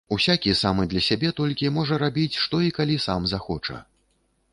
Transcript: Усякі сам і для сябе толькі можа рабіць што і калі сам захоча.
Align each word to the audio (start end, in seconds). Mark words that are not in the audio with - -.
Усякі 0.13 0.53
сам 0.59 0.79
і 0.83 0.85
для 0.93 1.01
сябе 1.07 1.29
толькі 1.39 1.69
можа 1.75 1.99
рабіць 2.05 2.39
што 2.45 2.63
і 2.69 2.73
калі 2.79 2.95
сам 3.05 3.29
захоча. 3.33 3.77